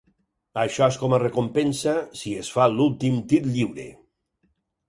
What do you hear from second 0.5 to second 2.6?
Això és com a recompensa si es